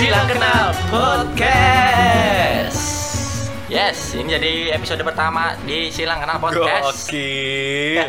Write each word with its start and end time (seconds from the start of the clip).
Silang 0.00 0.32
Kenal 0.32 0.72
Podcast. 0.88 2.80
Yes, 3.68 4.16
ini 4.16 4.32
jadi 4.32 4.72
episode 4.72 5.04
pertama 5.04 5.52
di 5.68 5.92
Silang 5.92 6.24
Kenal 6.24 6.40
Podcast. 6.40 7.04
Gokil. 7.04 8.08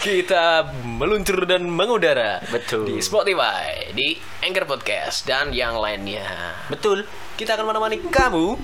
Kita 0.00 0.72
meluncur 0.88 1.44
dan 1.44 1.68
mengudara 1.68 2.40
Betul. 2.48 2.88
di 2.88 3.04
Spotify, 3.04 3.92
di 3.92 4.16
Anchor 4.40 4.64
Podcast 4.64 5.28
dan 5.28 5.52
yang 5.52 5.76
lainnya. 5.76 6.56
Betul. 6.72 7.04
Kita 7.36 7.60
akan 7.60 7.76
menemani 7.76 8.00
kamu 8.08 8.56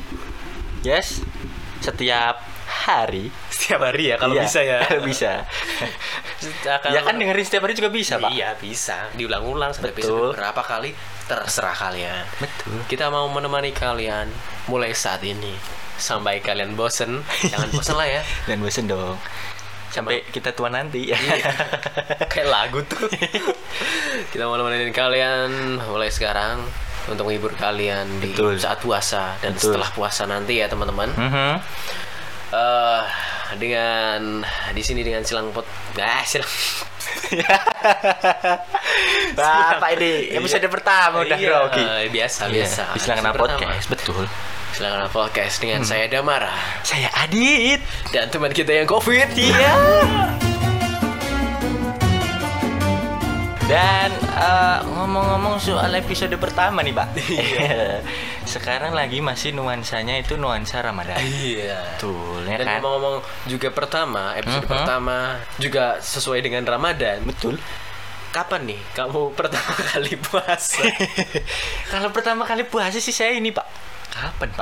Yes. 0.89 1.21
Setiap 1.85 2.52
hari. 2.73 3.29
setiap 3.53 3.85
hari 3.85 4.11
ya 4.11 4.17
kalau 4.17 4.35
Iya, 4.35 4.43
bisa 4.43 4.61
ya. 4.61 4.79
Kalau 4.83 5.03
bisa. 5.05 5.31
Akan- 6.67 6.91
ya 6.91 7.01
kan 7.01 7.15
dengerin 7.15 7.45
setiap 7.45 7.63
hari 7.63 7.75
juga 7.75 7.89
bisa, 7.89 8.19
Pak. 8.19 8.31
Iya 8.31 8.57
bisa, 8.57 9.07
diulang-ulang 9.15 9.71
sampai 9.71 9.95
Betul. 9.95 10.35
berapa 10.35 10.59
kali 10.61 10.91
terserah 11.25 11.71
kalian. 11.73 12.27
Betul. 12.37 12.83
Kita 12.87 13.07
mau 13.09 13.29
menemani 13.29 13.71
kalian 13.71 14.27
mulai 14.67 14.91
saat 14.93 15.23
ini 15.23 15.55
sampai 15.95 16.41
kalian 16.41 16.75
bosen. 16.75 17.23
Jangan 17.45 17.71
bosen 17.71 17.95
lah 17.95 18.09
ya. 18.11 18.23
Dan 18.51 18.59
bosen 18.59 18.91
dong. 18.91 19.15
Sampai 19.89 20.25
kita 20.27 20.51
tua 20.51 20.67
nanti. 20.67 21.07
Iya. 21.07 21.21
Kayak 22.27 22.49
lagu 22.49 22.81
tuh. 22.83 23.07
Kita 24.33 24.43
mau 24.43 24.57
nemenin 24.57 24.89
kalian 24.91 25.77
mulai 25.85 26.09
sekarang 26.09 26.65
untuk 27.05 27.29
menghibur 27.29 27.53
kalian 27.53 28.09
di 28.19 28.33
Betul. 28.33 28.57
saat 28.57 28.81
puasa 28.81 29.37
dan 29.39 29.53
Betul. 29.53 29.77
setelah 29.77 29.91
puasa 29.93 30.25
nanti 30.25 30.59
ya 30.59 30.67
teman-teman. 30.67 31.13
Mhm. 31.13 31.53
Eh, 32.53 33.01
dengan 33.57 34.45
di 34.71 34.83
sini 34.85 35.01
dengan 35.01 35.25
silang 35.25 35.49
pot, 35.51 35.65
ah 35.97 36.21
silang. 36.23 36.53
Bapak 39.33 39.91
ini 39.97 40.37
episode 40.37 40.69
pertama 40.69 41.25
udah 41.25 41.33
Iya, 41.35 41.49
grogi. 41.49 41.81
eh, 41.81 42.09
biasa 42.09 42.41
Iya, 42.47 42.55
biasa. 42.61 42.83
di 42.93 42.99
Silang 43.01 43.25
pertama. 43.25 43.41
Podcast, 43.49 43.87
betul. 43.89 44.25
Silang 44.73 44.93
Kenal 44.95 45.09
podcast 45.09 45.55
dengan 45.59 45.81
saya 45.83 46.09
Damara 46.09 46.53
Saya 46.83 47.09
Adit. 47.15 47.81
dan 48.09 48.29
teman 48.29 48.53
kita 48.53 48.73
yang 48.75 48.89
covid. 48.89 49.29
Iya. 49.33 49.73
Dan 53.65 54.09
eh, 54.43 54.79
ngomong-ngomong 54.85 55.57
soal 55.57 55.95
episode 55.95 56.35
pertama 56.37 56.81
nih, 56.81 56.91
Pak. 56.91 57.09
Sekarang 58.53 58.93
lagi 58.93 59.19
masih 59.19 59.53
nuansanya 59.53 60.19
itu 60.19 60.35
nuansa 60.35 60.81
Ramadan. 60.81 61.17
Iya. 61.17 61.79
Betul, 61.95 62.43
ya 62.45 62.59
Dan 62.59 62.67
kan? 62.67 62.75
ngomong-ngomong 62.79 63.17
juga 63.47 63.69
pertama 63.71 64.35
episode 64.35 64.67
Mhm. 64.67 64.73
pertama 64.73 65.17
juga 65.57 65.85
sesuai 65.99 66.41
dengan 66.41 66.63
Ramadan. 66.65 67.23
Betul. 67.23 67.63
Kapan 68.31 68.65
nih 68.67 68.81
kamu 68.93 69.31
pertama 69.39 69.73
kali 69.77 70.15
puasa? 70.17 70.83
Kalau 71.93 72.09
pertama 72.11 72.43
kali 72.43 72.65
puasa 72.65 72.97
sih 72.97 73.13
saya 73.13 73.33
ini, 73.33 73.53
Pak. 73.53 73.67
Kapan, 74.11 74.51
Pak? 74.53 74.62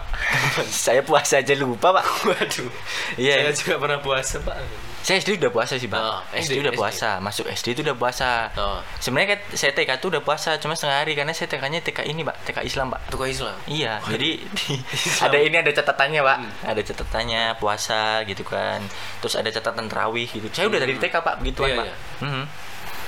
saya 0.85 1.01
puasa 1.01 1.39
aja 1.39 1.55
lupa, 1.55 1.93
Pak. 1.93 2.05
Waduh. 2.25 2.71
Iya. 3.17 3.47
Saya 3.47 3.55
juga 3.55 3.75
pernah 3.79 3.99
puasa, 3.99 4.37
Pak. 4.39 4.57
Saya 5.01 5.17
SD 5.17 5.41
udah 5.41 5.49
puasa 5.49 5.81
sih, 5.81 5.89
Pak. 5.89 5.97
Oh, 5.97 6.21
SD, 6.31 6.37
SD, 6.37 6.53
udah 6.61 6.73
SD. 6.73 6.79
puasa. 6.79 7.09
Masuk 7.19 7.49
SD 7.49 7.67
itu 7.73 7.81
udah 7.81 7.97
puasa. 7.97 8.53
Oh. 8.53 8.85
Sebenarnya 9.01 9.29
kan 9.33 9.41
saya 9.57 9.73
TK 9.73 9.97
tuh 9.97 10.13
udah 10.13 10.21
puasa, 10.21 10.61
cuma 10.61 10.77
setengah 10.77 11.01
hari 11.01 11.17
karena 11.17 11.33
saya 11.33 11.49
TK-nya 11.49 11.81
TK 11.81 12.05
ini, 12.05 12.21
Pak. 12.21 12.37
TK 12.45 12.59
Islam, 12.63 12.93
Pak. 12.93 13.09
Tukang 13.09 13.33
Islam. 13.33 13.57
Iya, 13.65 13.97
jadi 14.05 14.45
di- 14.45 14.81
Islam. 15.09 15.25
ada 15.25 15.39
ini 15.41 15.57
ada 15.57 15.73
catatannya, 15.73 16.21
Pak. 16.21 16.37
Hmm. 16.37 16.53
Ada 16.69 16.81
catatannya 16.85 17.43
puasa 17.57 18.01
gitu 18.29 18.45
kan. 18.45 18.85
Terus 19.25 19.35
ada 19.35 19.49
catatan 19.49 19.89
terawih 19.89 20.29
gitu. 20.29 20.47
Saya 20.53 20.69
udah 20.69 20.79
dari 20.79 20.93
TK, 20.95 21.15
Pak, 21.17 21.35
begituan, 21.41 21.69
Iya, 21.73 21.77
Pak. 21.81 21.87
iya. 21.89 21.97
Mhm. 22.21 22.45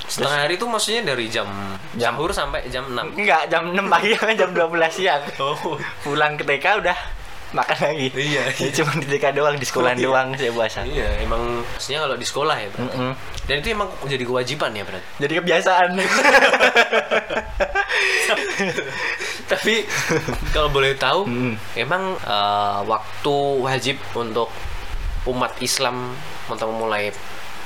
Setengah 0.03 0.45
hari 0.45 0.61
itu 0.61 0.67
maksudnya 0.69 1.03
dari 1.09 1.25
jam 1.29 1.49
jam 1.97 2.13
sahur 2.13 2.29
sampai 2.33 2.69
jam 2.69 2.85
6. 2.85 3.17
Enggak, 3.17 3.49
jam 3.49 3.69
6 3.73 3.81
pagi 3.89 4.13
sampai 4.13 4.37
jam 4.37 4.51
12 4.53 4.93
siang. 4.93 5.23
Oh. 5.41 5.57
Pulang 6.05 6.37
ke 6.37 6.45
TK 6.45 6.85
udah 6.85 6.97
makan 7.53 7.79
lagi. 7.79 8.07
Iya, 8.13 8.43
Jadi 8.59 8.73
cuma 8.83 8.93
di 8.99 9.07
TK 9.07 9.25
doang, 9.37 9.55
di 9.57 9.67
sekolah 9.69 9.93
iya. 9.95 10.05
doang 10.05 10.29
saya 10.37 10.53
puasa. 10.53 10.81
Iya, 10.85 11.09
emang 11.23 11.63
maksudnya 11.63 12.01
kalau 12.05 12.17
di 12.17 12.27
sekolah 12.27 12.57
ya, 12.59 12.69
Bro. 12.73 12.83
Mm-mm. 12.89 13.13
Dan 13.47 13.55
itu 13.61 13.69
emang 13.73 13.89
jadi 14.09 14.25
kewajiban 14.25 14.71
ya, 14.73 14.83
berarti. 14.85 15.07
Jadi 15.21 15.33
kebiasaan. 15.39 15.89
Tapi 19.53 19.75
kalau 20.57 20.69
boleh 20.73 20.97
tahu, 20.97 21.29
Mm. 21.29 21.55
emang 21.77 22.17
eh, 22.19 22.79
waktu 22.89 23.35
wajib 23.61 23.97
untuk 24.17 24.49
umat 25.29 25.55
Islam 25.63 26.17
untuk 26.51 26.67
memulai 26.73 27.13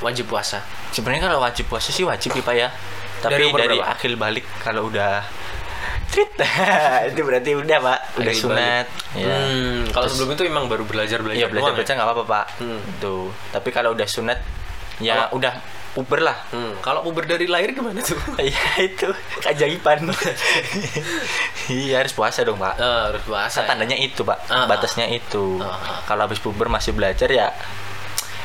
wajib 0.04 0.28
puasa. 0.28 0.60
Sebenarnya 0.92 1.32
kalau 1.32 1.40
wajib 1.40 1.70
puasa 1.72 1.88
sih 1.88 2.04
wajib 2.04 2.36
ya 2.36 2.42
Pak 2.44 2.56
ya. 2.56 2.68
Tapi 3.16 3.48
Dari 3.48 3.48
dari, 3.48 3.78
akhir 3.80 4.12
balik 4.20 4.44
kalau 4.60 4.92
udah 4.92 5.24
treat 6.16 6.32
itu 7.12 7.20
berarti 7.20 7.50
udah 7.52 7.78
Pak, 7.84 7.98
udah 8.16 8.32
Akhil 8.32 8.40
sunat. 8.40 8.86
balik. 8.88 9.20
Ya. 9.20 9.36
Hmm, 9.36 9.80
kalau 9.92 10.06
sebelum 10.08 10.28
itu 10.32 10.42
emang 10.48 10.64
baru 10.64 10.88
belajar 10.88 11.20
belajar. 11.20 11.36
Iya 11.44 11.46
belajar 11.52 11.76
doang 11.76 11.84
baca 11.84 11.92
ya? 11.92 11.94
nggak 12.00 12.08
apa-apa 12.08 12.24
Pak. 12.24 12.46
Hmm. 12.64 12.80
Itu. 12.96 13.16
Tapi 13.52 13.68
kalau 13.68 13.92
udah 13.92 14.08
sunat 14.08 14.38
ya 14.96 15.28
Kalau- 15.28 15.36
udah 15.36 15.54
puber 15.92 16.20
lah. 16.20 16.36
Hmm, 16.52 16.76
kalau 16.84 17.00
puber 17.00 17.24
dari 17.24 17.48
lahir 17.48 17.72
gimana 17.72 18.00
tuh? 18.00 18.16
Iya 18.40 18.64
itu 18.84 19.08
keajaiban. 19.40 20.08
iya 21.72 22.04
harus 22.04 22.12
puasa 22.12 22.44
dong 22.44 22.56
Pak. 22.60 22.76
Eh, 22.76 23.02
harus 23.12 23.22
puasa. 23.24 23.64
Kan 23.64 23.76
tandanya 23.76 23.96
itu 23.96 24.20
Pak, 24.24 24.38
ah. 24.48 24.64
batasnya 24.68 25.08
itu. 25.08 25.60
Ah. 25.60 26.00
Kalau 26.04 26.28
habis 26.28 26.40
puber 26.40 26.68
masih 26.68 26.92
belajar 26.96 27.28
ya 27.28 27.52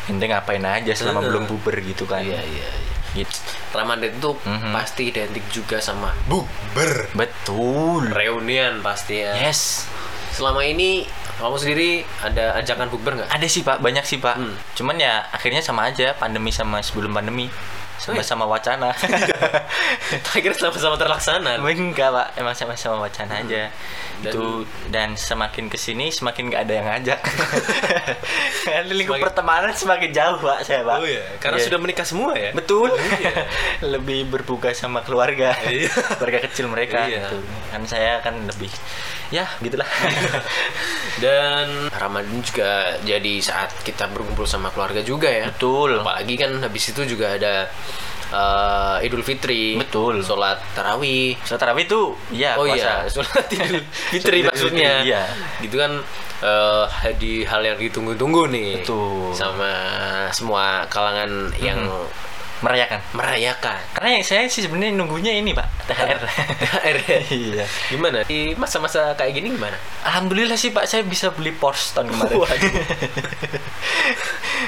ente 0.10 0.26
ngapain 0.28 0.64
aja 0.66 0.92
selama 0.98 1.24
belum 1.24 1.46
puber 1.48 1.80
gitu 1.86 2.04
kan. 2.10 2.20
Iya, 2.26 2.40
iya, 2.42 2.68
iya. 2.68 2.91
Gitu. 3.12 3.38
Ramadan 3.76 4.08
itu 4.08 4.32
Mhm. 4.48 4.72
pasti 4.72 5.12
identik 5.12 5.44
juga 5.52 5.84
sama 5.84 6.16
bukber. 6.26 7.12
Betul. 7.12 8.08
Reunian 8.12 8.80
pasti 8.80 9.20
ya. 9.20 9.36
Yes. 9.36 9.88
Selama 10.32 10.64
ini 10.64 11.04
kamu 11.36 11.58
sendiri 11.60 11.90
ada 12.24 12.56
ajakan 12.56 12.88
bukber 12.88 13.20
nggak? 13.20 13.30
Ada 13.36 13.48
sih 13.52 13.68
pak, 13.68 13.84
banyak 13.84 14.06
sih 14.08 14.24
pak. 14.24 14.40
Hmm. 14.40 14.56
Cuman 14.78 14.96
ya 14.96 15.28
akhirnya 15.28 15.60
sama 15.60 15.92
aja 15.92 16.16
pandemi 16.16 16.56
sama 16.56 16.80
sebelum 16.80 17.12
pandemi 17.12 17.52
sama-sama 18.02 18.50
wacana. 18.50 18.90
Akhirnya 20.34 20.58
sama-sama 20.58 20.98
terlaksana. 20.98 21.62
Enggak 21.62 22.10
pak, 22.10 22.28
emang 22.36 22.58
sama-sama 22.58 23.06
wacana 23.06 23.40
aja. 23.40 23.70
Dan- 24.22 24.34
Itu 24.34 24.46
dan 24.90 25.14
semakin 25.14 25.66
ke 25.66 25.78
sini 25.78 26.10
semakin 26.10 26.50
nggak 26.50 26.62
ada 26.62 26.74
yang 26.74 26.88
ngajak. 26.90 27.20
Karena 28.66 28.90
lingkup 28.90 29.18
Semakin- 29.18 29.26
pertemanan 29.30 29.74
semakin 29.74 30.10
jauh 30.10 30.38
pak 30.40 30.60
saya 30.62 30.82
pak. 30.82 30.98
Oh 30.98 31.06
iya, 31.06 31.24
karena 31.38 31.58
Iya. 31.58 31.66
sudah 31.66 31.80
menikah 31.80 32.06
semua 32.06 32.32
ya. 32.34 32.52
Betul. 32.54 32.90
Iya. 32.94 33.34
lebih 33.94 34.30
berbuka 34.30 34.74
sama 34.74 35.02
keluarga. 35.02 35.54
Iya. 35.66 35.90
keluarga 36.18 36.40
kecil 36.46 36.66
mereka 36.68 37.06
Iya. 37.06 37.30
gitu. 37.30 37.38
Kan 37.70 37.82
saya 37.86 38.22
kan 38.22 38.34
lebih 38.46 38.70
ya 39.32 39.48
gitulah. 39.64 39.88
Dan 41.24 41.88
Ramadan 41.90 42.44
juga 42.44 43.00
jadi 43.08 43.34
saat 43.40 43.72
kita 43.82 44.12
berkumpul 44.12 44.44
sama 44.44 44.70
keluarga 44.76 45.00
juga 45.02 45.32
ya. 45.32 45.48
Betul. 45.50 46.04
Apalagi 46.04 46.36
kan 46.36 46.52
habis 46.60 46.92
itu 46.92 47.02
juga 47.08 47.40
ada 47.40 47.72
eh, 48.30 49.06
Idul 49.08 49.24
Fitri. 49.24 49.80
Betul. 49.80 50.22
Sholat 50.22 50.60
tarawih. 50.76 51.40
Sholat 51.48 51.60
tarawih 51.64 51.88
itu 51.88 52.02
ya 52.36 52.60
oh 52.60 52.68
puasa. 52.68 52.76
iya, 52.76 52.94
sholat 53.14 53.46
Idul 53.56 53.82
Fitri 53.90 54.40
maksudnya. 54.44 54.92
Fitri, 55.02 55.10
iya. 55.10 55.24
Gitu 55.64 55.76
kan 55.80 55.92
eh, 56.44 56.86
di 57.16 57.34
hal 57.48 57.62
yang 57.64 57.80
ditunggu-tunggu 57.80 58.52
nih. 58.52 58.84
Betul. 58.84 59.32
Sama 59.32 59.72
semua 60.36 60.86
kalangan 60.92 61.56
yang 61.64 61.80
Merayakan. 62.62 63.02
merayakan. 63.18 63.82
Karena 63.92 64.10
yang 64.16 64.24
saya 64.24 64.46
sih 64.46 64.62
sebenarnya 64.62 64.94
nunggunya 64.94 65.34
ini 65.34 65.50
pak 65.50 65.66
THR. 65.90 66.22
THR 66.62 66.98
ya? 67.10 67.20
iya. 67.34 67.66
Gimana? 67.90 68.22
Di 68.24 68.54
masa-masa 68.54 69.18
kayak 69.18 69.34
gini 69.34 69.50
gimana? 69.54 69.74
Alhamdulillah 70.06 70.54
sih 70.54 70.70
pak 70.70 70.86
saya 70.86 71.02
bisa 71.02 71.34
beli 71.34 71.50
Porsche 71.52 71.98
tahun 71.98 72.14
kemarin. 72.14 72.38
Waduh. 72.38 72.72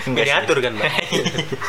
Enggak. 0.10 0.26
Miniatur 0.26 0.58
kan, 0.60 0.74
Pak? 0.76 0.92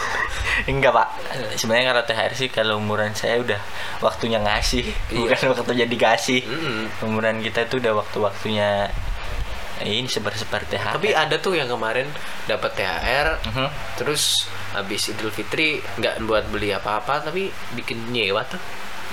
Enggak 0.72 0.92
pak. 0.94 1.08
Sebenarnya 1.54 1.92
kalau 1.92 2.02
THR 2.02 2.32
sih 2.32 2.48
kalau 2.48 2.74
umuran 2.80 3.12
saya 3.12 3.36
udah 3.38 3.60
waktunya 4.00 4.40
ngasih, 4.40 4.84
Iya. 5.12 5.28
bukan 5.28 5.38
waktunya 5.54 5.86
dikasih. 5.86 6.40
Mm-mm. 6.40 7.04
Umuran 7.04 7.44
kita 7.44 7.68
itu 7.68 7.78
udah 7.78 7.92
waktu-waktunya 8.00 8.88
ini 9.84 10.08
sebar-sebar 10.08 10.64
THR. 10.64 10.96
Tapi 10.96 11.12
ada 11.12 11.36
tuh 11.36 11.52
yang 11.52 11.68
kemarin 11.68 12.08
dapat 12.46 12.70
THR, 12.74 13.28
Mhm. 13.44 13.68
terus 14.00 14.48
habis 14.74 15.08
Idul 15.10 15.30
Fitri 15.30 15.78
nggak 15.80 16.26
buat 16.26 16.44
beli 16.50 16.74
apa-apa 16.74 17.30
tapi 17.30 17.48
bikin 17.78 18.10
nyewa 18.10 18.42
tuh. 18.44 18.60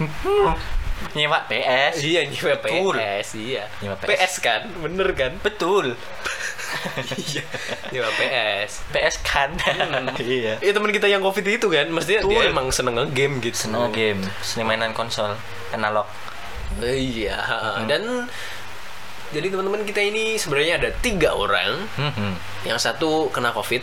nyewa 1.18 1.46
PS. 1.50 2.02
Iya 2.06 2.22
nyewa 2.30 2.56
Betul. 2.62 2.96
PS, 2.98 3.28
iya. 3.38 3.64
Nyewa 3.82 3.96
PS. 3.98 4.10
PS 4.10 4.34
kan, 4.42 4.62
bener 4.82 5.08
kan? 5.18 5.32
Betul. 5.42 5.88
Iya. 7.12 7.44
nyewa 7.92 8.10
PS. 8.16 8.88
PS 8.96 9.16
kan. 9.28 9.52
iya. 10.24 10.56
Iya 10.64 10.72
teman 10.72 10.96
kita 10.96 11.12
yang 11.12 11.20
covid 11.20 11.44
itu 11.44 11.68
kan, 11.68 11.92
maksudnya 11.92 12.24
dia 12.24 12.48
Betul. 12.48 12.52
emang 12.56 12.68
seneng 12.72 12.96
nge-game 12.96 13.44
gitu. 13.44 13.68
Seneng 13.68 13.92
game, 13.92 14.24
seneng 14.40 14.72
mainan 14.72 14.96
konsol, 14.96 15.36
analog. 15.76 16.08
Iya. 16.80 17.36
Dan 17.92 18.32
jadi 19.32 19.48
teman-teman 19.48 19.82
kita 19.82 20.00
ini 20.00 20.36
sebenarnya 20.36 20.78
ada 20.78 20.90
tiga 20.96 21.32
orang. 21.32 21.88
Mhm. 21.96 22.32
Yang 22.62 22.80
satu 22.84 23.28
kena 23.28 23.50
covid, 23.50 23.82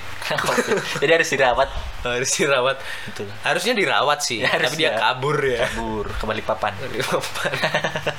Jadi 0.98 1.10
harus 1.10 1.28
dirawat. 1.28 1.68
harus 2.06 2.30
dirawat. 2.30 2.76
Betul. 3.04 3.26
Harusnya 3.42 3.74
dirawat 3.74 4.18
sih, 4.20 4.38
Ya, 4.38 4.54
tapi 4.54 4.78
dia 4.78 4.94
harusnya. 4.94 4.94
kabur 4.94 5.36
ya. 5.40 5.66
Kabur 5.66 6.06
ke 6.08 6.24
Balikpapan. 6.24 6.72
Dari 6.78 7.00
papan. 7.00 7.52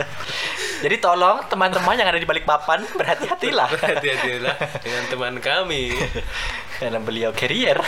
Jadi 0.84 0.96
tolong 0.98 1.44
teman-teman 1.46 1.96
yang 1.96 2.08
ada 2.08 2.16
di 2.16 2.26
balik 2.26 2.44
papan 2.44 2.84
berhati-hatilah. 2.90 3.68
Hati-hatilah 3.72 4.56
dengan 4.80 5.04
teman 5.08 5.34
kami. 5.40 5.96
Karena 6.80 7.00
beliau 7.00 7.32
carrier. 7.32 7.80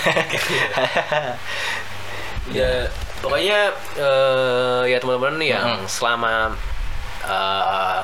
ya 2.51 2.87
pokoknya 3.21 3.59
eh, 3.95 4.81
ya 4.87 4.97
teman-teman 4.97 5.37
yang 5.39 5.67
Mhm. 5.77 5.87
selama 5.87 6.51
eh, 7.23 7.99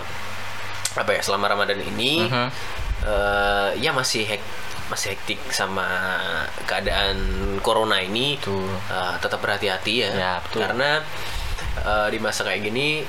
apa 0.97 1.11
ya 1.11 1.21
selama 1.21 1.45
Ramadan 1.47 1.77
ini 1.79 2.25
Mhm. 2.25 2.47
eh, 3.03 3.69
ya 3.77 3.91
masih 3.91 4.25
hek 4.25 4.41
masih 4.87 5.13
hektik 5.13 5.37
sama 5.49 5.83
keadaan 6.63 7.17
corona 7.59 7.99
ini 7.99 8.35
Betul. 8.35 8.65
eh, 8.87 9.15
tetap 9.17 9.39
berhati-hati 9.39 9.93
ya, 9.99 10.09
Ya, 10.11 10.33
betul. 10.39 10.63
karena 10.63 11.03
eh, 11.77 12.07
di 12.09 12.17
masa 12.17 12.41
kayak 12.41 12.61
gini 12.63 13.05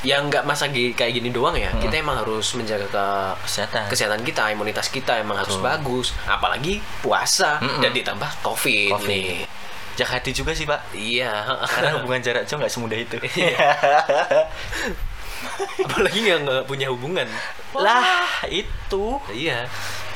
yang 0.00 0.32
nggak 0.32 0.44
masa 0.44 0.64
kayak 0.72 1.12
gini 1.12 1.28
doang 1.28 1.52
ya 1.52 1.68
Mhm. 1.70 1.82
kita 1.82 2.00
emang 2.00 2.16
harus 2.16 2.54
menjaga 2.54 2.86
ke 2.86 3.06
Kesehatan. 3.44 3.84
kesehatan 3.86 4.20
kita 4.22 4.48
imunitas 4.48 4.88
kita 4.88 5.18
emang 5.18 5.36
harus 5.36 5.58
bagus 5.58 6.16
apalagi 6.24 6.80
puasa 7.00 7.60
Mm-mm. 7.60 7.80
dan 7.80 7.92
ditambah 7.92 8.30
covid, 8.40 8.94
Covid. 8.94 9.08
nih 9.08 9.44
Jaga 9.90 10.16
hati 10.16 10.32
juga 10.32 10.56
sih, 10.56 10.64
Pak. 10.64 10.96
Iya, 10.96 11.44
Karena 11.60 12.00
hubungan 12.00 12.24
jarak 12.24 12.48
jauh 12.48 12.56
nggak 12.56 12.72
semudah 12.72 12.96
itu. 12.96 13.20
apalagi 15.86 16.18
nggak 16.20 16.38
nggak 16.42 16.62
punya 16.64 16.86
hubungan. 16.88 17.28
lah, 17.72 18.26
itu. 18.46 19.04
Iya, 19.30 19.64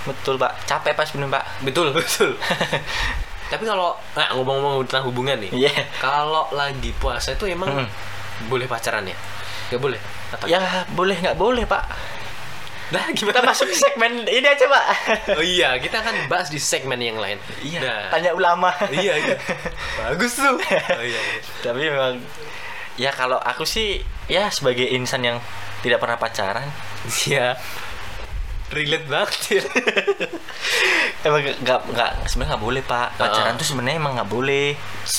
Betul, 0.04 0.36
Pak. 0.36 0.68
Capek 0.68 0.92
pas 0.92 1.08
bener, 1.08 1.28
Pak. 1.28 1.44
betul 1.64 1.88
betul. 1.90 2.36
Tapi 3.50 3.64
kalau 3.64 3.96
nah, 4.12 4.28
ngomong-ngomong 4.32 4.84
tentang 4.84 5.08
hubungan 5.08 5.36
nih, 5.38 5.50
Iya. 5.54 5.72
kalau 5.96 6.44
lagi 6.50 6.92
puasa 6.94 7.32
itu 7.32 7.44
emang 7.46 7.72
Mm. 7.72 7.88
boleh 8.46 8.66
pacaran 8.66 9.04
ya? 9.04 9.16
Gak 9.68 9.80
boleh? 9.80 10.00
Apa? 10.30 10.44
Ya, 10.44 10.60
boleh 10.92 11.16
nggak 11.16 11.36
boleh, 11.36 11.64
Pak. 11.64 11.84
Nah, 12.92 13.00
Kita 13.10 13.40
masuk 13.40 13.64
ke 13.64 13.76
segmen 13.76 14.28
ini 14.28 14.44
aja, 14.44 14.68
Pak. 14.68 14.84
Oh 15.40 15.44
iya, 15.44 15.72
kita 15.78 15.98
akan 15.98 16.28
bahas 16.28 16.52
di 16.52 16.60
segmen 16.60 17.00
yang 17.00 17.16
lain. 17.16 17.40
Iya, 17.60 17.80
Nah, 17.80 18.00
tanya 18.12 18.36
ulama. 18.36 18.76
iya, 18.92 19.16
iya. 19.16 19.36
Bagus 19.96 20.36
tuh. 20.36 20.60
Oh, 20.60 21.00
iya, 21.00 21.16
iya. 21.16 21.40
Tapi 21.62 21.80
memang 21.80 22.20
ya 22.96 23.10
kalau 23.10 23.36
aku 23.36 23.64
sih 23.64 23.98
ya 24.26 24.48
sebagai 24.48 24.86
insan 24.88 25.20
yang 25.20 25.38
tidak 25.80 25.98
pernah 25.98 26.16
pacaran 26.16 26.66
Iya. 27.24 27.54
Relate 28.66 29.06
banget 29.06 29.30
ya. 29.52 29.62
emang 31.24 31.40
nggak 31.40 31.80
nggak 31.86 32.10
sebenarnya 32.26 32.50
nggak 32.50 32.64
boleh 32.64 32.82
pak 32.82 33.08
pacaran 33.14 33.52
Uh-uh. 33.52 33.60
tuh 33.60 33.66
sebenarnya 33.66 33.98
emang 33.98 34.12
nggak 34.14 34.26
boleh 34.26 34.66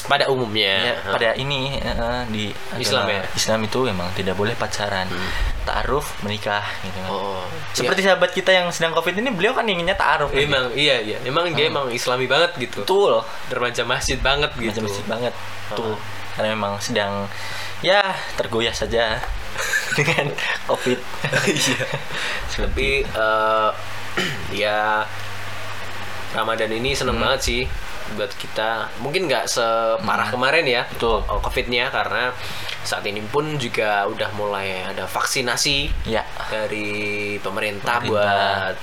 Pada 0.04 0.26
umumnya. 0.28 0.74
ya, 0.84 0.96
pada 1.08 1.30
ini 1.36 1.78
eh, 1.78 2.22
di 2.28 2.50
Islam 2.76 3.06
agama 3.06 3.16
ya? 3.16 3.24
Islam 3.32 3.60
itu 3.62 3.80
emang 3.86 4.10
tidak 4.12 4.34
boleh 4.34 4.54
pacaran 4.54 5.08
Hmm. 5.08 5.32
taaruf 5.64 6.18
menikah 6.22 6.66
gitu 6.82 6.98
kan 7.00 7.10
Oh. 7.10 7.46
seperti 7.72 8.02
sahabat 8.02 8.30
kita 8.32 8.50
yang 8.50 8.68
sedang 8.70 8.92
covid 8.92 9.14
ini 9.14 9.30
beliau 9.30 9.54
kan 9.54 9.64
inginnya 9.64 9.96
taaruf 9.96 10.30
Iya. 10.30 10.42
Emang 10.44 10.66
iya 10.74 10.96
iya. 11.00 11.18
Emang 11.22 11.46
dia 11.50 11.66
emang 11.68 11.88
Islami 11.90 12.26
banget 12.26 12.54
gitu. 12.60 12.82
betul 12.82 13.22
Remaja 13.48 13.82
masjid 13.84 14.18
banget 14.18 14.52
gitu. 14.56 14.74
macam 14.74 14.84
masjid 14.84 15.06
banget 15.08 15.34
tuh 15.72 15.86
Uh-uh. 15.88 15.98
karena 16.34 16.50
memang 16.52 16.74
sedang 16.78 17.30
ya 17.82 18.02
tergoyah 18.36 18.72
saja 18.72 19.20
dengan 19.98 20.32
covid 20.68 21.00
Iya. 21.46 21.86
Tapi 22.56 23.04
eh, 23.04 23.70
ya 24.64 25.04
Ramadan 26.32 26.72
ini 26.72 26.92
seneng 26.92 27.16
Hmm. 27.16 27.24
banget 27.28 27.42
sih 27.42 27.62
buat 28.14 28.30
kita. 28.32 28.86
Mungkin 29.02 29.26
nggak 29.26 29.50
separah 29.50 30.30
kemarin 30.30 30.62
ya. 30.64 30.86
Betul. 30.86 31.24
oh, 31.26 31.40
COVID-nya 31.42 31.90
karena 31.90 32.30
saat 32.86 33.02
ini 33.02 33.18
pun 33.26 33.58
juga 33.58 34.06
udah 34.06 34.30
mulai 34.38 34.86
ada 34.86 35.10
vaksinasi 35.10 36.06
ya 36.06 36.22
dari 36.52 37.34
pemerintah, 37.42 37.98
Pemerintah. 37.98 38.14
buat 38.14 38.76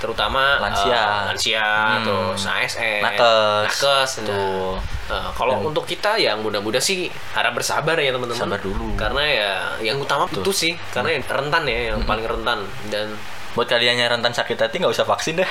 terutama 0.00 0.56
Lansia. 0.58 0.96
eh, 0.96 1.28
lansia 1.28 1.68
Hmm. 1.92 2.02
terus 2.02 2.42
ASN 2.42 3.00
Nakes. 3.00 3.68
nakes 3.68 4.10
nah. 4.18 4.26
Tuh. 4.26 4.74
Eh, 5.06 5.28
kalau 5.32 5.54
untuk 5.62 5.84
kita 5.84 6.16
yang 6.16 6.40
muda-muda 6.40 6.78
sih 6.78 7.06
harap 7.30 7.52
bersabar 7.52 7.94
ya 7.94 8.10
teman-teman 8.10 8.48
Sabar 8.48 8.60
dulu. 8.60 8.96
karena 8.96 9.22
ya 9.22 9.50
yang 9.84 9.98
utama 9.98 10.24
Betul. 10.24 10.40
itu 10.40 10.52
sih 10.56 10.72
karena 10.88 11.12
yang 11.12 11.22
rentan 11.22 11.62
ya 11.64 11.78
yang 11.90 12.00
paling 12.02 12.24
rentan 12.24 12.62
dan 12.88 13.12
buat 13.50 13.66
kalian 13.66 13.94
yang 13.96 14.08
rentan 14.08 14.30
sakit 14.30 14.54
hati 14.56 14.78
nggak 14.78 14.90
usah 14.92 15.02
vaksin 15.04 15.34
deh 15.36 15.48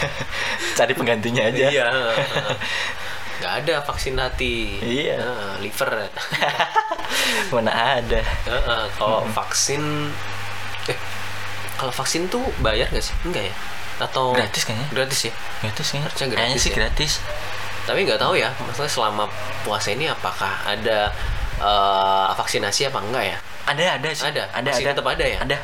cari 0.78 0.92
penggantinya 0.92 1.44
aja 1.44 1.68
iya 1.68 1.86
nggak 3.36 3.52
ada 3.60 3.74
vaksin 3.84 4.16
hati 4.16 4.80
Iya. 4.80 5.20
Nah, 5.20 5.54
liver 5.60 6.08
mana 7.52 8.00
ada 8.00 8.20
Heeh, 8.48 8.82
kalau 8.96 9.20
vaksin 9.28 10.08
eh 10.86 10.96
kalau 11.76 11.92
vaksin 11.92 12.24
tuh 12.26 12.40
bayar 12.58 12.88
nggak 12.88 13.04
sih 13.04 13.12
enggak 13.22 13.52
ya 13.52 13.54
atau 13.98 14.32
gratis 14.32 14.62
kayaknya. 14.62 14.86
Gratis 14.90 15.20
ya? 15.24 15.32
Gratis 15.60 15.86
kayaknya. 15.86 16.04
Harusnya 16.06 16.26
kayaknya 16.26 16.44
gratis 16.46 16.60
sih 16.60 16.70
ya. 16.70 16.76
gratis. 16.76 17.12
Tapi 17.86 17.98
nggak 18.02 18.18
tahu 18.18 18.34
ya 18.34 18.50
maksudnya 18.58 18.90
selama 18.90 19.24
puasa 19.62 19.88
ini 19.90 20.06
apakah 20.06 20.52
ada 20.62 21.08
eh, 21.56 22.26
vaksinasi 22.34 22.90
apa 22.90 22.98
enggak 23.00 23.24
ya? 23.24 23.38
Ada 23.66 23.84
ada 23.98 24.08
sih. 24.10 24.24
Ada? 24.26 24.42
ada 24.50 24.68
Masih 24.70 24.84
ada. 24.84 24.90
tetap 24.92 25.06
ada 25.06 25.24
ya? 25.24 25.38
ada. 25.40 25.58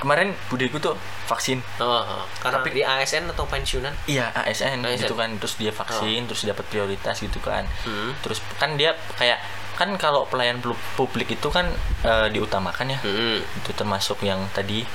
Kemarin 0.00 0.32
budeku 0.48 0.80
tuh 0.80 0.96
vaksin. 1.28 1.60
Oh, 1.76 2.00
oh. 2.00 2.24
karena 2.40 2.64
Tapi- 2.64 2.72
di 2.72 2.80
ASN 2.80 3.28
atau 3.28 3.44
pensiunan? 3.44 3.92
Iya 4.08 4.32
ASN, 4.32 4.80
ASN. 4.80 5.04
gitu 5.04 5.12
kan. 5.12 5.28
Terus 5.36 5.60
dia 5.60 5.68
vaksin 5.70 6.24
terus 6.24 6.40
dapat 6.42 6.64
prioritas 6.66 7.20
gitu 7.20 7.36
kan. 7.38 7.68
Hmm. 7.84 8.16
terus 8.24 8.40
kan 8.56 8.80
dia 8.80 8.96
kayak 9.14 9.36
kan 9.76 9.92
kalau 9.96 10.24
pelayan 10.24 10.60
pu- 10.60 10.76
publik 10.96 11.28
itu 11.30 11.48
kan 11.52 11.68
eh, 12.00 12.28
diutamakan 12.32 12.96
ya. 12.96 12.98
Hmm. 13.04 13.44
itu 13.44 13.70
termasuk 13.76 14.24
yang 14.24 14.40
tadi 14.56 14.88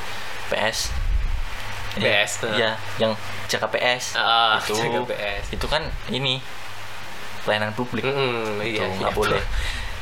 PS 0.50 0.90
PS, 1.98 2.32
tuh. 2.42 2.52
Iya, 2.52 2.72
yang 2.98 3.12
jaga 3.46 3.68
PS 3.68 4.16
Ah, 4.16 4.58
itu 4.58 4.74
jaga 4.76 5.00
PS. 5.08 5.44
itu 5.54 5.66
kan 5.66 5.82
ini 6.10 6.42
pelayanan 7.42 7.72
publik 7.72 8.02
Mm-mm, 8.02 8.58
iya, 8.60 8.82
iya, 8.82 8.98
nggak 8.98 9.14
boleh 9.14 9.38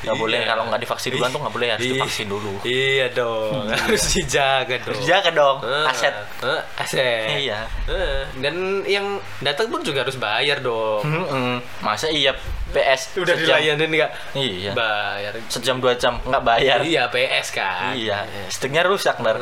nggak 0.04 0.16
boleh 0.18 0.36
Iya. 0.38 0.48
kalau 0.48 0.64
nggak 0.68 0.82
divaksin 0.82 1.12
duluan 1.12 1.30
tuh 1.30 1.40
nggak 1.40 1.54
boleh 1.54 1.68
harus 1.70 1.84
Iya. 1.86 1.94
divaksin 1.96 2.28
dulu 2.28 2.54
Iya 2.62 3.06
dong, 3.12 3.68
harus 3.72 4.04
dijaga 4.10 4.76
dong. 4.78 4.92
harus 4.92 5.04
jaga 5.06 5.30
dong 5.32 5.58
Eh, 5.62 5.86
aset 5.88 6.16
eh, 6.42 6.62
aset. 6.76 7.28
Iya. 7.40 7.60
Eh, 7.88 8.22
dan 8.38 8.56
yang 8.84 9.08
datang 9.40 9.68
pun 9.68 9.80
juga 9.80 10.04
harus 10.04 10.16
bayar 10.18 10.60
dong. 10.60 11.04
Mm-mm. 11.04 11.64
masa 11.80 12.08
iya 12.08 12.36
PS 12.74 13.02
Udah 13.16 13.32
sejam- 13.32 13.40
dilayanin 13.56 13.90
nggak? 13.94 14.12
iya 14.34 14.72
Bayar. 14.74 15.34
sejam 15.48 15.78
dua 15.78 15.94
jam 15.94 16.18
nggak 16.20 16.44
bayar 16.44 16.80
Iya 16.82 17.08
PS 17.08 17.48
kan. 17.52 17.94
iya 17.94 18.26
sticknya 18.48 18.82
rusak 18.82 19.16
ntar 19.18 19.38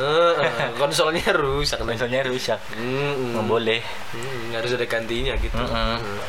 konsolnya 0.75 1.25
rusak. 1.33 1.79
konsolnya 1.79 2.21
rusak 2.21 2.59
Mm-mm. 2.73 3.33
nggak 3.33 3.45
boleh 3.45 3.79
Hmm, 4.11 4.51
harus 4.51 4.71
ada 4.71 4.83
gantinya 4.83 5.33
gitu. 5.35 5.55
Mm-mm. 5.55 5.97
Mm. 5.97 6.19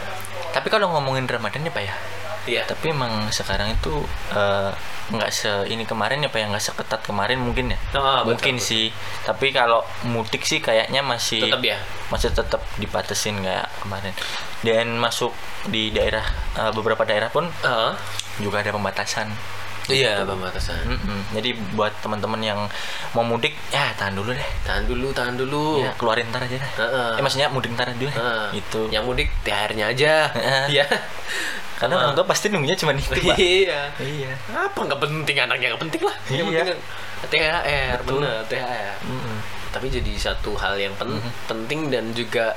tapi 0.52 0.68
kalau 0.68 0.87
ngomongin 0.90 1.25
Ramadan 1.25 1.61
ya 1.61 1.71
pak 1.71 1.82
ya 1.82 1.94
Iya. 2.44 2.62
tapi 2.64 2.90
emang 2.90 3.11
sekarang 3.28 3.70
itu 3.70 4.02
eh, 4.30 4.70
nggak 5.08 5.30
se 5.30 5.50
ini 5.66 5.82
kemarin 5.82 6.18
ya 6.18 6.28
pak 6.28 6.38
ya 6.38 6.46
nggak 6.46 6.64
seketat 6.64 7.00
kemarin 7.02 7.38
mungkin 7.38 7.70
ya 7.70 7.78
betul, 7.90 8.22
mungkin 8.25 8.54
betul. 8.56 8.66
sih 8.66 8.87
tapi 9.22 9.50
kalau 9.50 9.82
mudik 10.04 10.42
sih 10.42 10.58
kayaknya 10.58 11.00
masih 11.00 11.42
Tetap 11.44 11.61
ya. 11.61 11.78
masih 12.08 12.30
tetap 12.30 12.62
dibatasin 12.76 13.38
kayak 13.38 13.66
kemarin 13.78 14.14
dan 14.61 14.87
masuk 14.96 15.30
di 15.66 15.90
daerah 15.90 16.25
eh, 16.54 16.70
beberapa 16.70 17.02
daerah 17.02 17.28
pun 17.28 17.46
Ah, 17.61 17.94
juga 18.37 18.58
ada 18.58 18.70
pembatasan 18.70 19.30
iya 19.84 20.22
pembatasan. 20.22 20.78
Mm-mm. 20.87 21.34
jadi 21.34 21.58
buat 21.75 21.90
teman-teman 21.99 22.38
yang 22.38 22.61
mau 23.11 23.26
mudik 23.26 23.58
ya 23.68 23.90
tahan 23.92 24.14
dulu 24.14 24.30
deh 24.30 24.49
Tahan 24.62 24.87
dulu, 24.87 25.11
tahan 25.11 25.34
dulu. 25.34 25.82
ya 25.82 25.90
keluarin 25.92 26.30
ntar 26.30 26.46
aja 26.46 26.54
deh 26.54 26.70
Heeh. 26.78 27.18
eh 27.18 27.20
maksudnya 27.20 27.50
mudik 27.50 27.75
ntar 27.75 27.90
dulu 27.90 28.06
deh. 28.06 28.14
Ah, 28.14 28.46
itu 28.52 28.87
Yang 28.88 29.04
mudik 29.04 29.28
THR-nya 29.42 29.90
aja. 29.90 30.14
Iya. 30.70 30.87
Karena 31.83 31.95
orang 31.99 32.15
tua 32.15 32.23
pasti 32.25 32.47
nunggunya 32.47 32.79
cuma 32.79 32.95
itu 32.95 33.11
pak 33.11 33.35
Iya. 33.35 33.83
iya 33.99 34.33
Apa 34.49 34.79
nggak 34.81 35.01
penting 35.01 35.37
anaknya 35.37 35.67
nggak 35.71 35.83
penting 35.83 36.03
lah. 36.03 36.17
Yang 36.29 36.47
Iya. 36.47 36.62
penting 37.19 37.41
THR, 37.43 37.99
Betul. 38.01 38.15
bener 38.19 38.39
THR. 38.47 38.97
Mm-mm. 39.03 39.37
Tapi 39.69 39.87
jadi 39.89 40.12
satu 40.17 40.55
hal 40.55 40.75
yang 40.77 40.95
pen- 40.95 41.17
Mhm. 41.17 41.31
penting 41.47 41.81
dan 41.89 42.05
juga 42.12 42.55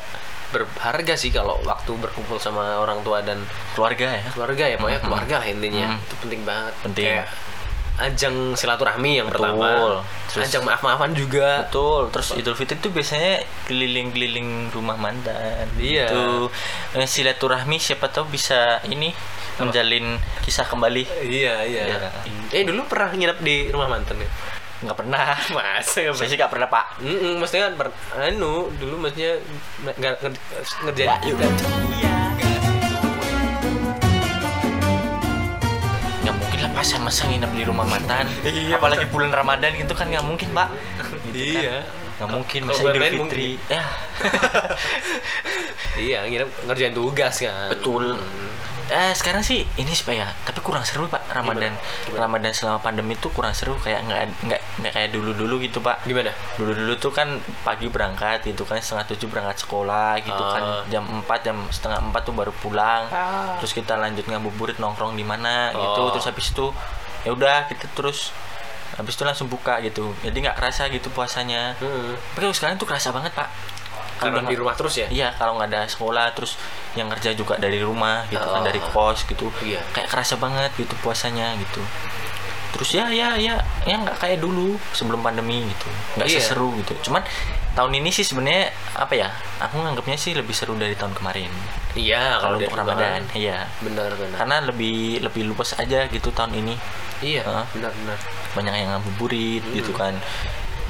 berharga 0.47 1.13
sih 1.13 1.29
kalau 1.29 1.57
waktu 1.61 1.91
berkumpul 1.95 2.37
sama 2.37 2.77
orang 2.77 3.01
tua 3.01 3.19
dan 3.19 3.41
keluarga 3.73 4.13
ya 4.13 4.23
keluarga 4.29 4.63
ya 4.63 4.77
pokoknya 4.77 5.01
Mhm. 5.01 5.07
keluarga 5.09 5.35
lah 5.35 5.47
intinya 5.47 5.85
Mhm. 5.89 5.99
itu 5.99 6.15
penting 6.21 6.41
banget 6.43 6.73
Penting. 6.81 7.05
kayak 7.07 7.25
ajang 7.97 8.35
silaturahmi 8.53 9.17
yang 9.17 9.27
Betul. 9.27 9.39
pertama 9.39 9.67
Terus- 10.27 10.45
ajang 10.45 10.63
maaf 10.63 10.81
maafan 10.81 11.11
juga 11.11 11.63
Betul, 11.63 12.11
terus 12.11 12.27
Idul 12.33 12.53
Fitri 12.53 12.75
itu 12.75 12.89
biasanya 12.89 13.39
keliling-keliling 13.65 14.49
rumah 14.69 14.95
mantan. 14.95 15.71
Iya. 15.75 16.07
Itu 16.07 16.51
eh, 16.93 17.05
silaturahmi 17.05 17.77
siapa 17.77 18.07
tahu 18.07 18.27
bisa 18.27 18.83
ini 18.85 19.15
menjalin 19.55 20.19
kisah 20.41 20.63
kembali. 20.63 21.07
iya 21.23 21.63
iya 21.63 21.83
Iya. 21.87 22.09
eh 22.51 22.63
dulu 22.63 22.83
pernah 22.85 23.07
nginep 23.09 23.39
di 23.39 23.71
rumah 23.71 23.87
mantan 23.87 24.19
ya 24.19 24.27
Nggak 24.83 24.97
pernah. 24.97 25.31
nggak 25.55 25.79
Saya 25.81 26.11
sih 26.11 26.35
nggak 26.35 26.51
pernah 26.51 26.67
pak. 26.67 26.99
Mm 26.99 27.39
maksudnya 27.39 27.71
kan 27.71 27.87
anu 28.21 28.67
dulu 28.75 28.99
maksudnya 28.99 29.39
nggak 29.87 30.13
nge- 30.19 30.43
ngerjain 30.83 31.07
Ya, 31.07 31.15
yuk. 31.23 31.39
Masa-masa 36.85 37.25
nginep 37.25 37.49
di 37.57 37.63
rumah 37.65 37.81
mantan 37.89 38.29
Iya, 38.45 38.77
apalagi 38.77 39.09
bulan 39.09 39.33
Ramadan 39.33 39.73
gitu 39.73 39.97
kan 39.97 40.05
nggak 40.05 40.21
mungkin 40.21 40.53
pak. 40.53 40.69
Gitu 41.33 41.57
kan. 41.57 41.65
Iya. 41.65 41.77
nggak 42.21 42.29
mungkin 42.29 42.61
bulan 42.69 42.93
Idul 42.93 43.25
Fitri. 43.25 43.49
ya. 43.65 43.83
Iya 46.05 46.19
nginep 46.29 46.49
ngerjain 46.69 46.93
tugas 46.93 47.41
kan. 47.41 47.73
Betul 47.73 48.21
eh 48.85 49.13
sekarang 49.17 49.41
sih 49.41 49.65
ini 49.75 49.89
supaya 49.91 50.29
tapi 50.45 50.61
kurang 50.61 50.85
seru 50.85 51.09
pak 51.09 51.25
Ramadan. 51.33 51.73
Gimana? 52.05 52.29
Ramadan 52.29 52.53
selama 52.53 52.77
pandemi 52.77 53.17
tuh 53.17 53.33
kurang 53.33 53.49
seru 53.51 53.73
kayak 53.81 54.05
nggak 54.05 54.21
nggak 54.45 54.61
nggak 54.77 54.91
kayak 54.93 55.09
dulu 55.09 55.33
dulu 55.33 55.57
gitu 55.57 55.81
pak. 55.81 56.05
Gimana? 56.05 56.29
Dulu 56.53 56.71
dulu 56.71 56.93
tuh 56.95 57.09
kan 57.09 57.41
pagi 57.65 57.89
berangkat 57.89 58.45
gitu 58.45 58.61
kan 58.61 58.77
setengah 58.77 59.09
tujuh 59.09 59.25
berangkat 59.25 59.57
sekolah 59.65 60.21
gitu 60.21 60.37
Ah. 60.37 60.53
kan 60.53 60.63
jam 60.87 61.01
4 61.01 61.25
jam 61.41 61.57
setengah 61.73 61.97
empat 61.99 62.21
tuh 62.23 62.35
baru 62.37 62.53
pulang. 62.53 63.09
Terus 63.57 63.73
kita 63.73 63.97
lanjut 63.97 64.29
ngabuburit 64.29 64.77
nongkrong 64.77 65.17
di 65.17 65.25
mana 65.25 65.73
gitu. 65.73 66.01
Oh. 66.05 66.13
terus 66.13 66.29
habis 66.29 66.53
itu 66.53 66.69
ya 67.25 67.33
udah 67.33 67.65
kita 67.65 67.89
terus 67.97 68.29
habis 68.95 69.17
itu 69.17 69.25
langsung 69.25 69.49
buka 69.49 69.81
gitu. 69.81 70.13
Jadi 70.21 70.45
nggak 70.45 70.61
kerasa 70.61 70.85
gitu 70.93 71.09
puasanya. 71.09 71.73
Hmm. 71.81 72.13
tapi 72.37 72.53
sekarang 72.53 72.77
tuh 72.77 72.85
kerasa 72.85 73.09
banget 73.09 73.33
pak 73.33 73.49
karena 74.15 74.39
di 74.41 74.55
rumah 74.55 74.73
terus 74.73 74.95
ya 74.95 75.07
Iya, 75.07 75.29
kalau 75.33 75.55
nggak 75.55 75.69
ada 75.69 75.81
sekolah 75.85 76.31
terus 76.31 76.55
yang 76.93 77.11
kerja 77.11 77.31
juga 77.31 77.55
dari 77.55 77.79
rumah 77.79 78.23
gitu 78.27 78.41
kan 78.41 78.61
Oh. 78.61 78.65
dari 78.65 78.79
kos 78.79 79.23
gitu. 79.25 79.51
Iya. 79.59 79.83
Kayak 79.91 80.09
kerasa 80.09 80.35
banget 80.35 80.71
gitu 80.73 80.95
puasanya 80.99 81.51
gitu. 81.57 81.83
Terus 82.71 82.91
ya 82.91 83.07
ya 83.07 83.35
ya 83.35 83.55
ya 83.83 83.95
nggak 83.97 84.17
kayak 84.17 84.39
dulu 84.39 84.75
sebelum 84.91 85.19
pandemi 85.19 85.63
gitu. 85.63 85.87
Nggak 86.15 86.27
Iya. 86.27 86.39
seseru 86.39 86.75
gitu. 86.75 86.91
Cuman 87.07 87.23
tahun 87.71 87.91
ini 87.93 88.09
sih 88.09 88.23
sebenarnya 88.23 88.67
apa 88.93 89.13
ya? 89.13 89.31
Aku 89.61 89.79
nganggapnya 89.79 90.15
sih 90.15 90.31
lebih 90.31 90.51
seru 90.51 90.75
dari 90.75 90.91
tahun 90.93 91.11
kemarin. 91.13 91.51
iya 91.93 92.35
Kalau 92.43 92.59
untuk 92.59 92.75
Ramadan, 92.75 93.23
iya. 93.31 93.71
benar 93.79 94.11
benar 94.13 94.35
Karena 94.35 94.57
lebih 94.67 95.23
lebih 95.23 95.47
luas 95.47 95.71
aja 95.73 96.03
gitu 96.05 96.27
tahun 96.29 96.51
ini. 96.57 96.75
iya 97.21 97.39
Hah? 97.41 97.63
benar 97.71 97.95
benar 97.95 98.19
Banyak 98.51 98.73
yang 98.73 98.89
ngabuburit 98.91 99.63
gitu 99.71 99.95
Hmm. 99.95 99.99
kan. 100.01 100.13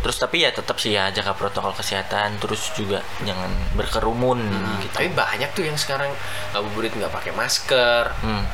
Terus 0.06 0.22
tapi 0.22 0.38
ya 0.40 0.54
tetap 0.54 0.78
sih 0.78 0.94
ya 0.94 1.10
jaga 1.10 1.34
protokol 1.34 1.74
kesehatan 1.74 2.38
terus 2.38 2.70
juga 2.72 3.02
jangan 3.20 3.50
berkerumun 3.74 4.38
gitu. 4.80 4.94
tapi 4.94 5.10
banyak 5.10 5.50
tuh 5.52 5.66
yang 5.66 5.74
sekarang 5.76 6.14
ngabuburit 6.54 6.94
nggak 6.94 7.10
pakai 7.10 7.34
masker 7.34 8.14
Hmm. 8.22 8.46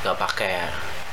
nggak 0.00 0.14
pakai 0.16 0.70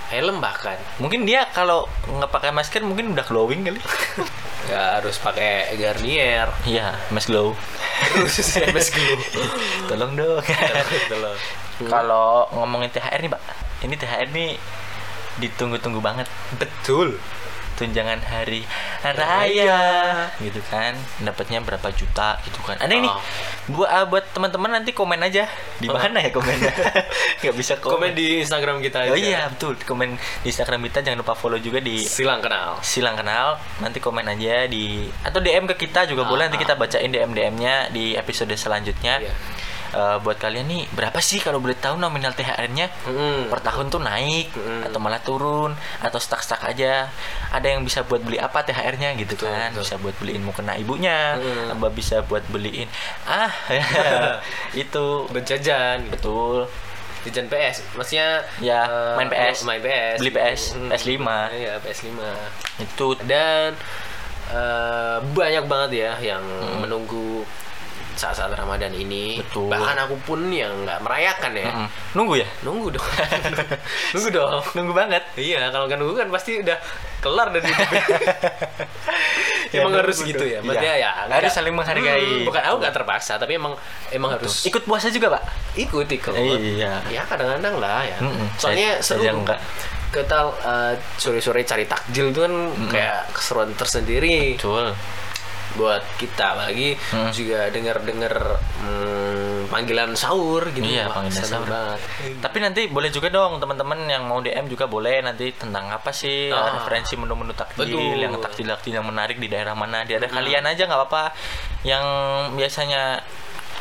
helm 0.10 0.38
bahkan 0.38 0.78
Mungkin 0.98 1.22
dia 1.22 1.50
kalau 1.50 1.90
nggak 2.06 2.30
pakai 2.30 2.50
masker 2.50 2.82
mungkin 2.82 3.14
udah 3.14 3.26
glowing 3.26 3.62
kali. 3.62 3.82
nggak 4.66 4.86
harus 5.02 5.18
pakai 5.18 5.74
Garnier 5.76 6.54
Iya, 6.64 6.94
mas 7.10 7.26
glow. 7.26 7.58
terus 8.14 8.38
MS 8.70 8.90
Glow 8.90 9.18
Tolong 9.88 10.14
dong. 10.14 10.42
Kalau 11.82 12.46
ngomongin 12.52 12.90
THR 12.90 13.20
nih, 13.20 13.32
Pak. 13.32 13.42
Ini 13.82 13.96
THR 13.96 14.30
nih 14.30 14.50
ditunggu-tunggu 15.40 15.98
banget. 15.98 16.28
betul 16.54 17.18
Tunjangan 17.80 18.20
hari 18.22 18.68
raya 19.02 19.80
gitu 20.38 20.60
kan. 20.66 20.94
Dapatnya 21.20 21.60
berapa 21.60 21.88
juta 21.90 22.36
gitu 22.44 22.60
kan. 22.62 22.76
Ada 22.78 22.92
ini 22.94 23.08
Oh. 23.08 23.18
buat 23.72 23.88
ah, 23.88 24.04
buat 24.04 24.26
teman-teman 24.30 24.70
nanti 24.72 24.92
komen 24.92 25.18
aja. 25.20 25.48
Di 25.78 25.88
Oh. 25.88 25.96
mana 25.96 26.20
ya 26.20 26.30
komennya? 26.30 26.70
Nggak 27.40 27.56
bisa 27.56 27.74
komen. 27.78 27.94
komen 27.96 28.12
di 28.14 28.28
Instagram 28.40 28.78
kita 28.80 29.08
Oh 29.08 29.16
aja. 29.16 29.18
iya, 29.18 29.42
betul. 29.48 29.80
Komen 29.80 30.14
di 30.16 30.48
Instagram 30.48 30.84
kita 30.84 31.00
jangan 31.02 31.20
lupa 31.20 31.34
follow 31.34 31.58
juga 31.58 31.80
di 31.80 32.02
silang 32.02 32.40
kenal 32.40 32.76
silang 32.82 33.16
kenal 33.16 33.56
nanti 33.80 33.98
komen 33.98 34.26
aja 34.26 34.66
di 34.66 35.08
atau 35.22 35.40
DM 35.40 35.66
ke 35.68 35.80
kita 35.80 36.04
juga 36.04 36.22
Ah, 36.22 36.28
boleh 36.28 36.44
nanti 36.46 36.58
ah. 36.58 36.62
kita 36.62 36.74
bacain 36.76 37.08
DM 37.08 37.32
DM-nya 37.32 37.88
di 37.90 38.14
episode 38.14 38.52
selanjutnya 38.54 39.22
Iya. 39.22 39.32
Eh, 39.90 40.18
buat 40.22 40.38
kalian 40.38 40.66
nih 40.66 40.86
berapa 40.92 41.18
sih 41.18 41.38
kalau 41.38 41.58
boleh 41.58 41.74
tahu 41.74 41.98
nominal 41.98 42.30
THR-nya 42.32 42.94
Mm. 43.04 43.50
per 43.50 43.58
tahun 43.60 43.90
tuh 43.90 43.98
naik 43.98 44.54
Mm. 44.54 44.86
atau 44.86 45.00
malah 45.00 45.18
turun 45.18 45.74
atau 45.98 46.16
stuck-stuck 46.16 46.62
aja 46.62 47.10
ada 47.50 47.66
yang 47.66 47.82
bisa 47.82 48.06
buat 48.06 48.22
beli 48.22 48.38
apa 48.38 48.62
THR-nya 48.62 49.18
gitu 49.18 49.34
Betul, 49.34 49.50
kan 49.50 49.74
betul. 49.74 49.82
bisa 49.82 49.96
buat 49.98 50.16
beliin 50.16 50.44
mukena 50.44 50.74
ibunya 50.76 51.42
Mm. 51.42 51.82
bisa 51.90 52.22
buat 52.22 52.46
beliin 52.48 52.86
ah 53.26 53.50
itu 54.78 55.06
buat 55.26 55.42
jajan 55.44 56.06
betul 56.08 56.70
jajan 57.26 57.50
PS 57.50 57.82
maksudnya 57.92 58.46
Ya, 58.62 58.86
eh, 58.86 59.16
main 59.18 59.28
PS. 59.28 59.66
main 59.66 59.82
PS 59.82 60.18
Beli 60.22 60.32
PS, 60.32 60.62
Mm. 60.78 60.90
PS5. 60.94 61.28
iya 61.52 61.74
PS5 61.82 62.14
itu 62.78 63.08
dan 63.26 63.74
eh, 64.50 65.18
banyak 65.30 65.66
banget 65.66 65.92
ya 66.00 66.12
yang 66.34 66.42
Hmm. 66.42 66.82
menunggu 66.82 67.42
saat-saat 68.20 68.52
Ramadan 68.52 68.92
ini 68.92 69.40
Betul. 69.40 69.72
bahkan 69.72 69.96
aku 69.98 70.20
pun 70.20 70.52
yang 70.52 70.84
nggak 70.84 71.00
merayakan 71.00 71.52
ya. 71.56 71.72
Mm-mm. 71.72 71.88
nunggu 72.12 72.36
ya? 72.36 72.48
Nunggu 72.62 72.92
dong. 72.92 73.08
Nunggu 74.14 74.30
dong. 74.30 74.60
Nunggu 74.76 74.92
banget. 74.92 75.24
Iya 75.34 75.72
kalau 75.72 75.88
nggak 75.88 75.96
nunggu 75.96 76.16
kan 76.18 76.28
pasti 76.28 76.60
udah 76.60 76.76
kelar 77.20 77.48
dari 77.50 77.64
hidupnya 77.64 78.04
Ya, 79.70 79.86
emang 79.86 79.94
harus 79.96 80.18
gitu 80.20 80.42
ya? 80.42 80.60
Iya. 80.60 80.60
maksudnya 80.60 80.94
ya 80.98 81.10
Harus 81.24 81.30
nggak- 81.30 81.54
saling 81.54 81.74
menghargai. 81.74 82.26
Hmm, 82.26 82.44
bukan 82.44 82.62
aku 82.62 82.76
nggak 82.80 82.94
terpaksa 82.94 83.34
tapi 83.38 83.54
emang 83.56 83.74
emang 84.10 84.30
harus. 84.34 84.66
Ikut 84.66 84.84
puasa 84.84 85.08
juga 85.08 85.38
pak? 85.38 85.44
Ikut 85.78 86.10
ikut. 86.10 86.34
Iya. 86.36 87.00
ya 87.08 87.22
kadang-kadang 87.24 87.78
lah 87.78 88.04
ya. 88.04 88.18
Mm-mm. 88.20 88.50
soalnya 88.56 89.00
Saya- 89.00 89.16
seru. 89.16 89.22
saya 89.22 89.32
enggak. 89.32 89.60
kita 90.10 90.42
uh, 90.66 90.94
sore-sore 91.16 91.62
cari 91.62 91.86
takjil 91.86 92.34
itu 92.34 92.42
kan 92.42 92.54
kayak 92.90 93.30
keseruan 93.30 93.70
tersendiri. 93.74 94.58
Betul 94.58 94.92
buat 95.72 96.02
kita 96.18 96.58
lagi 96.58 96.98
Mm. 97.10 97.30
juga 97.30 97.70
dengar-dengar 97.70 98.34
hmm, 98.80 99.70
panggilan 99.70 100.12
sahur 100.14 100.66
gitu 100.68 100.82
Iya, 100.82 101.06
Wah, 101.06 101.22
panggilan 101.22 101.46
sahur. 101.46 101.68
banget 101.68 102.00
Tapi 102.40 102.58
nanti 102.60 102.82
boleh 102.86 103.10
juga 103.10 103.30
dong 103.30 103.58
teman-teman 103.58 104.00
yang 104.04 104.24
mau 104.24 104.40
DM 104.40 104.66
juga 104.66 104.86
boleh 104.86 105.22
nanti 105.22 105.54
tentang 105.54 105.88
apa 105.88 106.10
sih 106.10 106.50
Ah. 106.50 106.74
referensi 106.76 107.14
menu-menu 107.14 107.54
takjil 107.54 107.86
Betul. 107.86 108.18
yang 108.18 108.34
takjil-takjil 108.36 108.94
yang 108.94 109.06
menarik 109.06 109.38
di 109.38 109.46
daerah 109.46 109.74
mana 109.74 110.02
di 110.02 110.12
daerah 110.12 110.26
kalian 110.28 110.64
aja 110.64 110.84
nggak 110.84 111.00
apa-apa 111.00 111.24
yang 111.84 112.04
biasanya 112.54 113.22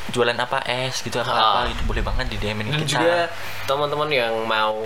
jualan 0.08 0.36
apa 0.36 0.64
es 0.64 1.00
gitu 1.00 1.18
apa 1.18 1.30
apa 1.30 1.58
Ah. 1.62 1.64
itu 1.66 1.82
boleh 1.84 2.00
banget 2.00 2.26
di 2.28 2.36
DM 2.38 2.60
dan 2.62 2.68
kita 2.74 2.84
juga 2.90 3.16
teman-teman 3.64 4.08
yang 4.08 4.34
mau 4.42 4.80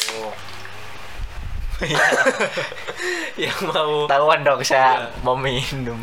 yang 3.43 3.59
mau 3.67 4.07
tahuan 4.07 4.41
dong 4.45 4.61
saya 4.63 5.09
mau 5.27 5.35
minum 5.35 5.99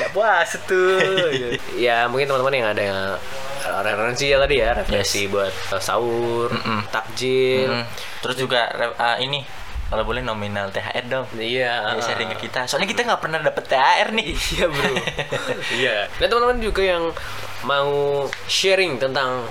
Gak 0.00 0.10
puas 0.10 0.50
tuh. 0.66 0.98
ya 1.86 2.08
mungkin 2.10 2.26
teman-teman 2.26 2.54
yang 2.56 2.68
ada 2.72 2.82
yang 2.82 3.00
referensi 3.84 4.32
ya 4.32 4.36
tadi 4.40 4.56
ya 4.58 4.74
referensi 4.74 5.28
buat 5.30 5.52
uh, 5.70 5.78
sahur, 5.78 6.50
Mm-mm. 6.50 6.80
takjil. 6.90 7.70
Mm. 7.70 7.84
terus 8.24 8.36
juga 8.36 8.66
ah, 8.98 9.16
ini 9.20 9.44
kalau 9.90 10.06
boleh 10.06 10.22
nominal 10.22 10.70
THR 10.70 11.04
dong 11.10 11.26
Iya. 11.34 11.98
Ya, 11.98 12.02
sharing 12.02 12.30
ke 12.34 12.46
kita 12.46 12.62
soalnya 12.66 12.86
kita 12.86 13.02
nggak 13.02 13.20
pernah 13.22 13.38
dapet 13.42 13.64
THR 13.66 14.08
nih 14.14 14.28
Iya 14.54 14.66
bro. 14.70 14.90
Iya. 15.82 15.96
Dan 16.18 16.26
teman-teman 16.30 16.58
juga 16.62 16.82
yang 16.82 17.04
mau 17.66 18.24
sharing 18.46 18.96
tentang 18.96 19.44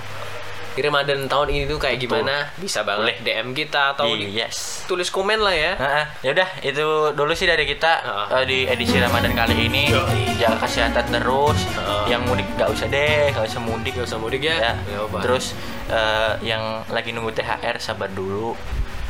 Ramadan 0.78 1.26
tahun 1.26 1.48
ini 1.50 1.64
tuh 1.66 1.78
kayak 1.82 1.98
Betul. 1.98 2.22
gimana 2.22 2.46
bisa 2.62 2.86
banget 2.86 3.18
DM 3.26 3.50
kita 3.56 3.98
atau 3.98 4.06
Di- 4.06 4.30
di, 4.30 4.38
yes 4.38 4.86
tulis 4.90 5.06
komen 5.10 5.38
lah 5.38 5.54
ya. 5.54 5.72
Nah, 5.78 6.04
ya 6.18 6.34
udah 6.34 6.48
itu 6.66 7.14
dulu 7.14 7.30
sih 7.30 7.46
dari 7.46 7.62
kita 7.62 8.02
eh, 8.34 8.44
di 8.46 8.66
edisi 8.66 8.98
Ramadan 8.98 9.30
kali 9.38 9.70
ini. 9.70 9.94
Jaga 10.34 10.66
kesehatan 10.66 11.14
terus. 11.14 11.62
Ah. 11.78 12.10
Yang 12.10 12.22
mudik 12.26 12.48
nggak 12.58 12.70
usah 12.74 12.86
deh, 12.90 13.30
nggak 13.30 13.46
usah 13.46 13.62
mudik. 13.62 13.92
Gak 13.94 14.06
usah 14.10 14.18
mudik 14.18 14.42
ya. 14.42 14.56
Ya. 14.58 14.72
Nggak 14.74 15.06
apa. 15.06 15.18
Terus 15.22 15.44
eh, 15.86 16.32
yang 16.42 16.82
lagi 16.90 17.14
nunggu 17.14 17.30
THR 17.38 17.78
sabar 17.78 18.10
dulu. 18.10 18.58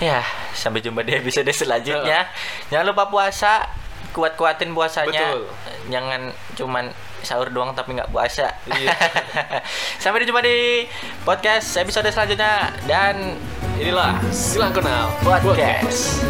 Ya, 0.01 0.25
sampai 0.57 0.81
jumpa 0.81 1.05
di 1.05 1.17
episode 1.17 1.49
selanjutnya. 1.53 2.29
Jangan 2.73 2.85
lupa 2.89 3.13
puasa, 3.13 3.69
kuat-kuatin 4.13 4.73
puasanya. 4.77 5.37
Betul. 5.37 5.45
Jangan 5.93 6.21
cuman 6.57 6.85
sahur 7.25 7.49
doang 7.51 7.73
tapi 7.73 7.97
nggak 7.97 8.11
puasa. 8.13 8.53
Iya. 8.69 8.95
sampai 10.03 10.27
jumpa 10.27 10.41
di 10.45 10.85
podcast 11.25 11.77
episode 11.81 12.09
selanjutnya 12.13 12.75
dan 12.85 13.37
inilah 13.81 14.21
silang 14.31 14.77
kenal 14.77 15.09
podcast. 15.25 16.21